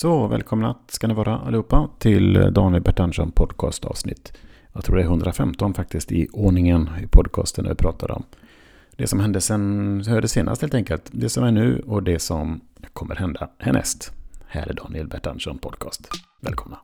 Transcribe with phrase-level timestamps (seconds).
[0.00, 4.32] Så välkomna ska ni vara allihopa till Daniel Bertandsson podcast avsnitt.
[4.72, 8.22] Jag tror det är 115 faktiskt i ordningen i podcasten vi pratar om
[8.96, 11.08] det som hände sen hörde senast helt enkelt.
[11.12, 12.60] Det som är nu och det som
[12.92, 14.12] kommer hända härnäst.
[14.46, 16.08] Här är Daniel Bertandsson podcast.
[16.40, 16.78] Välkomna!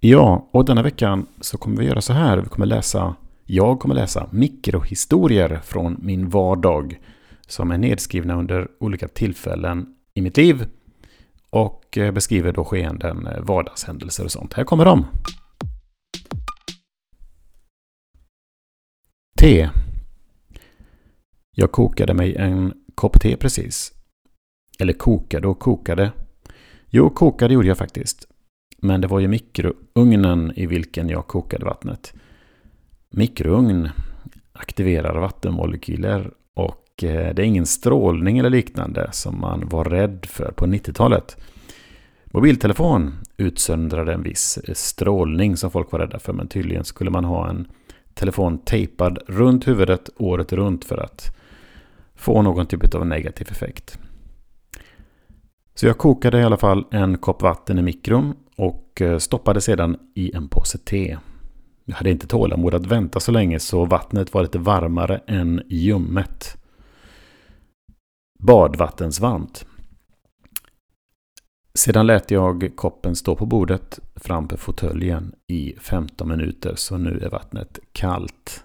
[0.00, 2.38] Ja, och denna veckan så kommer vi göra så här.
[2.38, 7.00] Vi kommer läsa, jag kommer läsa mikrohistorier från min vardag
[7.46, 10.66] som är nedskrivna under olika tillfällen i mitt liv
[11.54, 14.52] och eh, beskriver då skeenden, eh, vardagshändelser och sånt.
[14.54, 15.06] Här kommer de!
[19.40, 19.70] Te.
[21.56, 23.92] Jag kokade mig en kopp te precis.
[24.78, 26.12] Eller kokade och kokade.
[26.90, 28.28] Jo, kokade gjorde jag faktiskt.
[28.78, 32.14] Men det var ju mikrougnen i vilken jag kokade vattnet.
[33.10, 33.90] Mikrougn
[34.52, 40.52] aktiverar vattenmolekyler och Eh, det är ingen strålning eller liknande som man var rädd för
[40.52, 41.36] på 90-talet.
[42.24, 47.24] Mobiltelefon utsöndrade en viss eh, strålning som folk var rädda för men tydligen skulle man
[47.24, 47.68] ha en
[48.14, 51.36] telefon tejpad runt huvudet året runt för att
[52.14, 53.98] få någon typ av negativ effekt.
[55.74, 59.96] Så jag kokade i alla fall en kopp vatten i mikron och eh, stoppade sedan
[60.14, 61.18] i en påse te.
[61.84, 66.56] Jag hade inte tålamod att vänta så länge så vattnet var lite varmare än ljummet.
[68.46, 69.66] Badvattensvarmt.
[71.74, 77.30] Sedan lät jag koppen stå på bordet framför fåtöljen i 15 minuter så nu är
[77.30, 78.64] vattnet kallt.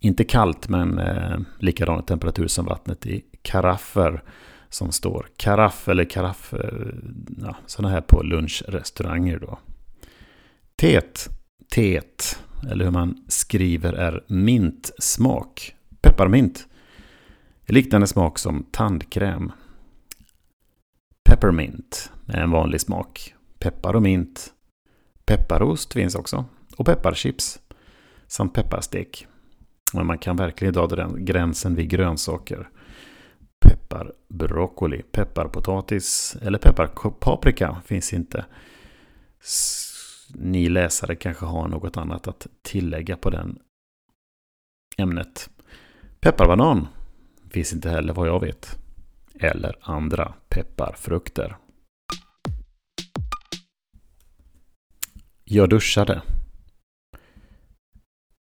[0.00, 4.22] Inte kallt men eh, likadan temperatur som vattnet i karaffer
[4.68, 6.88] som står karaff eller karaff, eh,
[7.42, 9.58] ja, sådana här på lunchrestauranger då.
[10.76, 11.28] Teet,
[11.74, 12.38] teet,
[12.70, 16.68] eller hur man skriver är mintsmak, pepparmint.
[17.70, 19.52] Liknande smak som tandkräm.
[21.24, 23.34] Peppermint är en vanlig smak.
[23.58, 24.52] Peppar och mint.
[25.24, 26.44] Pepparost finns också.
[26.76, 27.60] Och pepparchips.
[28.26, 29.26] Samt pepparstek.
[29.94, 32.68] Men man kan verkligen dra den gränsen vid grönsaker.
[33.60, 38.44] Pepparbroccoli, pepparpotatis eller pepparpaprika finns inte.
[40.34, 43.58] Ni läsare kanske har något annat att tillägga på den
[44.98, 45.50] ämnet.
[46.20, 46.86] Pepparbanan
[47.48, 48.78] finns inte heller vad jag vet.
[49.40, 51.56] Eller andra pepparfrukter.
[55.44, 56.22] Jag duschade.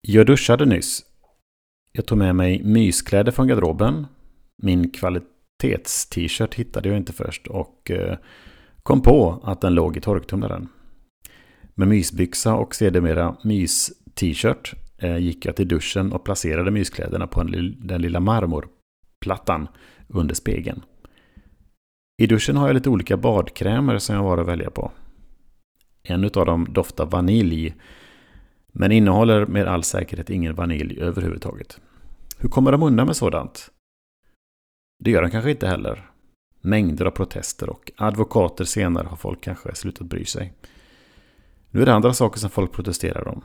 [0.00, 1.04] Jag duschade nyss.
[1.92, 4.06] Jag tog med mig myskläder från garderoben.
[4.62, 8.18] Min kvalitets-t-shirt hittade jag inte först och eh,
[8.82, 10.68] kom på att den låg i torktumlaren.
[11.74, 17.42] Med mysbyxa och sedermera mys-t-shirt eh, gick jag till duschen och placerade myskläderna på
[17.78, 18.68] den lilla marmor
[19.26, 19.68] plattan
[20.08, 20.82] under spegeln.
[22.22, 24.92] I duschen har jag lite olika badkrämer som jag har att välja på.
[26.02, 27.74] En av dem doftar vanilj,
[28.72, 31.80] men innehåller med all säkerhet ingen vanilj överhuvudtaget.
[32.38, 33.70] Hur kommer de undan med sådant?
[35.04, 36.10] Det gör de kanske inte heller.
[36.60, 40.52] Mängder av protester och advokater senare har folk kanske slutat bry sig.
[41.70, 43.42] Nu är det andra saker som folk protesterar om.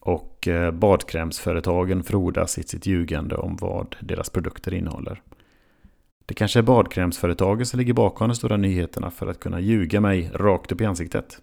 [0.00, 5.22] Och eh, badkrämsföretagen frodas i sitt ljugande om vad deras produkter innehåller.
[6.26, 10.30] Det kanske är badkrämsföretagen som ligger bakom de stora nyheterna för att kunna ljuga mig
[10.34, 11.42] rakt upp i ansiktet.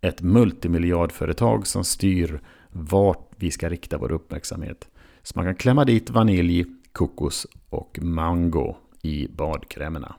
[0.00, 4.88] Ett multimiljardföretag som styr vart vi ska rikta vår uppmärksamhet.
[5.22, 10.14] Så man kan klämma dit vanilj, kokos och mango i badkrämerna.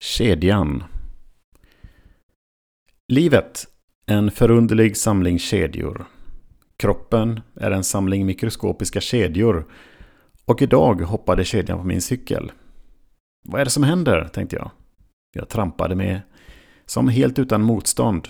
[0.00, 0.84] Kedjan
[3.10, 3.66] Livet.
[4.06, 6.06] En förunderlig samling kedjor.
[6.76, 9.66] Kroppen är en samling mikroskopiska kedjor.
[10.44, 12.52] Och idag hoppade kedjan på min cykel.
[13.44, 14.70] Vad är det som händer, tänkte jag.
[15.32, 16.20] Jag trampade med
[16.86, 18.28] som helt utan motstånd.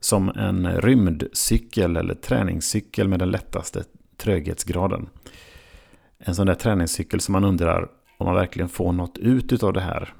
[0.00, 3.84] Som en rymdcykel eller träningscykel med den lättaste
[4.16, 5.08] tröghetsgraden.
[6.18, 7.88] En sån där träningscykel som man undrar
[8.18, 10.14] om man verkligen får något ut av det här.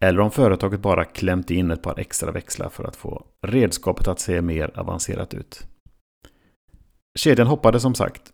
[0.00, 4.20] Eller om företaget bara klämt in ett par extra växlar för att få redskapet att
[4.20, 5.66] se mer avancerat ut.
[7.18, 8.32] Kedjan hoppade som sagt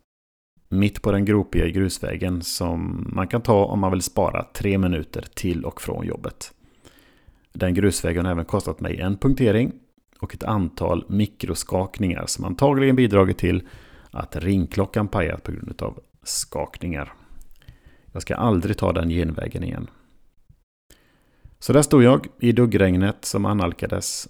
[0.69, 5.25] mitt på den gropiga grusvägen som man kan ta om man vill spara tre minuter
[5.33, 6.53] till och från jobbet.
[7.53, 9.71] Den grusvägen har även kostat mig en punktering
[10.19, 13.67] och ett antal mikroskakningar som antagligen bidragit till
[14.11, 17.13] att ringklockan pajat på grund av skakningar.
[18.11, 19.87] Jag ska aldrig ta den genvägen igen.
[21.63, 24.27] Så där stod jag i duggregnet som analkades.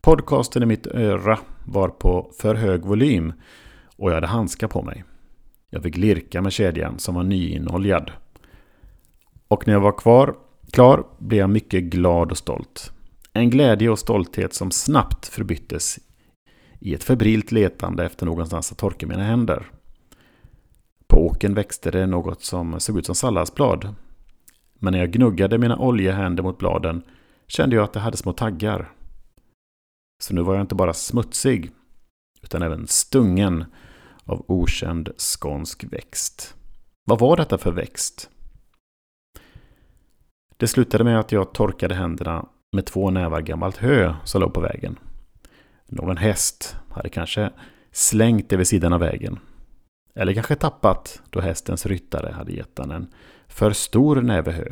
[0.00, 3.32] Podcasten i mitt öra var på för hög volym
[3.96, 5.04] och jag hade handskar på mig.
[5.70, 8.10] Jag fick lirka med kedjan som var nyinoljad.
[9.48, 10.34] Och när jag var kvar,
[10.72, 12.92] klar blev jag mycket glad och stolt.
[13.32, 15.98] En glädje och stolthet som snabbt förbyttes
[16.80, 19.70] i ett febrilt letande efter någonstans att torka mina händer.
[21.06, 23.94] På åken växte det något som såg ut som salladsblad.
[24.78, 27.02] Men när jag gnuggade mina oljehänder mot bladen
[27.46, 28.92] kände jag att det hade små taggar.
[30.22, 31.70] Så nu var jag inte bara smutsig,
[32.42, 33.64] utan även stungen
[34.24, 36.54] av okänd skånsk växt.
[37.04, 38.30] Vad var detta för växt?
[40.56, 44.60] Det slutade med att jag torkade händerna med två nävar gammalt hö som låg på
[44.60, 44.98] vägen.
[45.86, 47.50] Någon häst hade kanske
[47.92, 49.38] slängt det vid sidan av vägen.
[50.16, 53.06] Eller kanske tappat då hästens ryttare hade gett den en
[53.48, 54.68] för stor näve hö.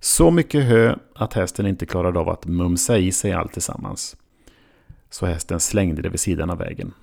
[0.00, 4.16] Så mycket hö att hästen inte klarade av att mumsa i sig allt tillsammans.
[5.10, 6.94] Så hästen slängde det vid sidan av vägen.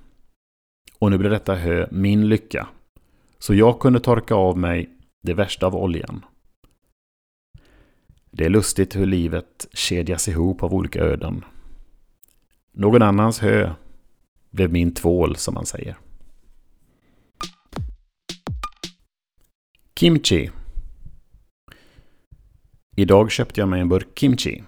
[1.00, 2.68] Och nu blev detta hö min lycka.
[3.39, 4.89] Så jag kunde torka av mig
[5.24, 6.25] det värsta av oljan.
[8.31, 11.45] Det är lustigt hur livet kedjas ihop av olika öden.
[12.71, 13.71] Någon annans hö
[14.50, 15.98] blev min tvål, som man säger.
[19.99, 20.51] Kimchi.
[22.95, 24.63] Idag köpte jag mig en burk kimchi.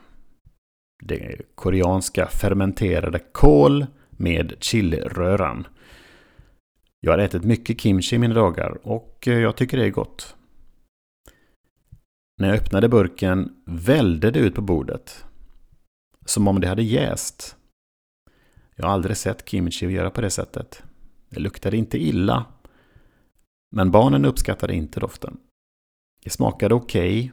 [1.03, 5.67] Det är koreanska fermenterade kål med chiliröran.
[6.99, 10.35] Jag har ätit mycket kimchi i mina dagar och eh, jag tycker det är gott.
[12.37, 15.25] När jag öppnade burken välde det ut på bordet.
[16.25, 17.55] Som om det hade jäst.
[18.75, 20.83] Jag har aldrig sett kimchi göra på det sättet.
[21.29, 22.45] Det luktade inte illa.
[23.75, 25.37] Men barnen uppskattade inte doften.
[26.23, 27.31] Det smakade okej, okay,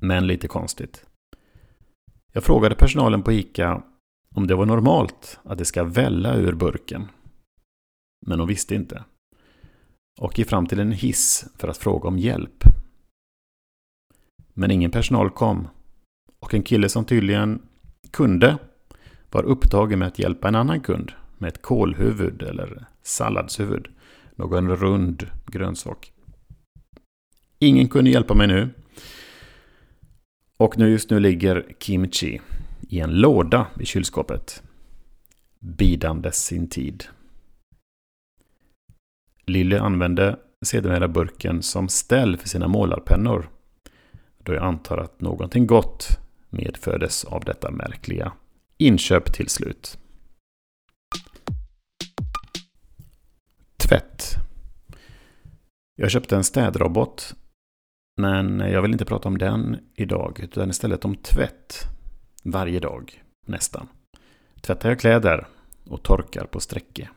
[0.00, 1.06] men lite konstigt.
[2.32, 3.82] Jag frågade personalen på ICA
[4.34, 7.08] om det var normalt att det ska välla ur burken.
[8.26, 9.04] Men hon visste inte.
[10.20, 12.64] Och gick fram till en hiss för att fråga om hjälp.
[14.54, 15.68] Men ingen personal kom.
[16.40, 17.62] Och en kille som tydligen
[18.10, 18.58] kunde
[19.30, 23.88] var upptagen med att hjälpa en annan kund med ett kålhuvud eller salladshuvud.
[24.42, 26.12] Någon rund grönsak.
[27.58, 28.70] Ingen kunde hjälpa mig nu.
[30.56, 32.40] Och nu just nu ligger kimchi
[32.88, 34.62] i en låda i kylskåpet.
[35.58, 37.04] Bidandes sin tid.
[39.46, 43.50] Lilly använde sedermera burken som ställ för sina målarpennor.
[44.38, 46.08] Då jag antar att någonting gott
[46.50, 48.32] medfördes av detta märkliga
[48.78, 49.98] inköp till slut.
[53.92, 54.34] Tvätt.
[55.96, 57.34] Jag köpte en städrobot.
[58.20, 61.74] Men jag vill inte prata om den idag, utan istället om tvätt.
[62.44, 63.88] Varje dag, nästan.
[64.60, 65.46] Tvättar jag kläder
[65.84, 67.10] och torkar på sträcke.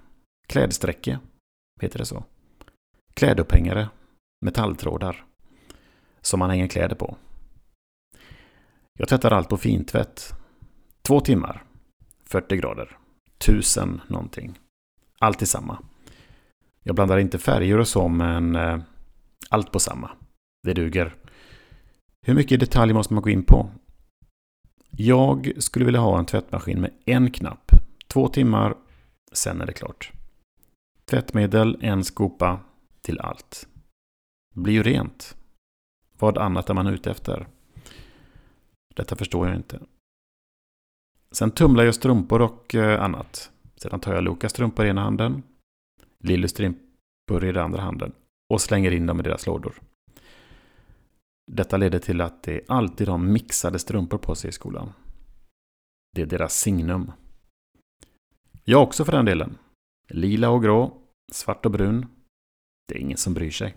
[0.48, 1.19] Klädsträcke,
[1.81, 2.24] heter det så?
[3.13, 3.89] Klädupphängare,
[4.45, 5.25] metalltrådar,
[6.22, 7.18] som man hänger kläder på.
[9.00, 10.33] Jag tvättar allt på fintvätt.
[11.01, 11.63] Två timmar,
[12.24, 12.98] 40 grader,
[13.38, 14.60] 1000 någonting.
[15.19, 15.80] Allt i samma.
[16.88, 18.80] Jag blandar inte färger och så, men eh,
[19.50, 20.12] allt på samma.
[20.64, 21.16] Det duger.
[22.22, 23.70] Hur mycket detalj måste man gå in på?
[24.92, 27.72] Jag skulle vilja ha en tvättmaskin med en knapp.
[28.08, 28.75] Två timmar,
[29.32, 30.12] sen är det klart.
[31.06, 32.60] Tvättmedel, en skopa
[33.01, 33.68] till allt.
[34.56, 35.38] Blir ju rent.
[36.20, 37.48] Vad annat är man ute efter?
[38.96, 39.80] Detta förstår jag inte.
[41.32, 43.51] Sen tumlar jag strumpor och eh, annat.
[43.75, 45.44] Sedan tar jag Lukas strumpor i ena handen,
[46.19, 46.53] Lillys
[47.27, 48.13] börjar i den andra handen
[48.50, 49.81] och slänger in dem i deras lådor.
[51.51, 54.93] Detta leder till att det alltid har mixade strumpor på sig i skolan.
[56.15, 57.12] Det är deras signum.
[58.63, 59.57] Jag också för den delen.
[60.10, 62.05] Lila och grå, svart och brun.
[62.88, 63.75] Det är ingen som bryr sig.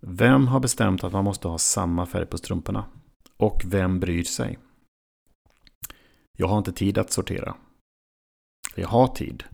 [0.00, 2.84] Vem har bestämt att man måste ha samma färg på strumporna?
[3.36, 4.58] Och vem bryr sig?
[6.38, 7.56] Jag har inte tid att sortera.
[8.74, 9.44] Jag har tid.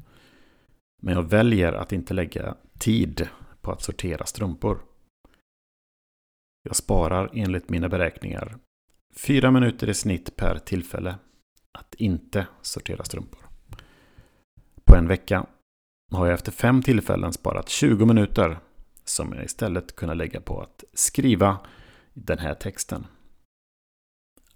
[1.01, 3.29] Men jag väljer att inte lägga tid
[3.61, 4.83] på att sortera strumpor.
[6.63, 8.59] Jag sparar enligt mina beräkningar
[9.17, 11.19] fyra minuter i snitt per tillfälle
[11.73, 13.49] att inte sortera strumpor.
[14.85, 15.47] På en vecka
[16.13, 18.59] har jag efter fem tillfällen sparat 20 minuter
[19.05, 21.59] som jag istället kunnat lägga på att skriva
[22.15, 23.07] den här texten.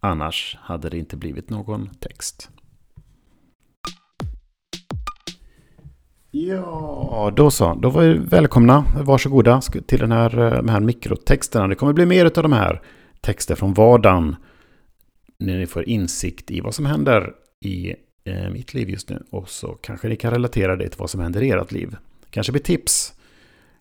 [0.01, 2.51] Annars hade det inte blivit någon text.
[6.37, 7.75] Ja, då så.
[7.75, 8.85] Då var vi välkomna.
[9.03, 11.69] Varsågoda till den här, eh, de här mikrotexterna.
[11.69, 12.83] Det kommer bli mer av de här
[13.21, 14.37] texter från vardagen.
[15.39, 17.33] När ni får insikt i vad som händer
[17.65, 19.23] i eh, mitt liv just nu.
[19.31, 21.97] Och så kanske ni kan relatera det till vad som händer i ert liv.
[22.31, 23.13] Kanske blir tips.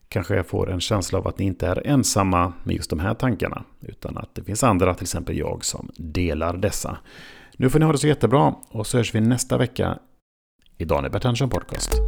[0.08, 3.14] kanske jag får en känsla av att ni inte är ensamma med just de här
[3.14, 3.64] tankarna.
[3.80, 6.98] Utan att det finns andra, till exempel jag, som delar dessa.
[7.56, 9.98] Nu får ni ha det så jättebra och så hörs vi nästa vecka
[10.78, 12.03] i Daniel Bertandsson Podcast.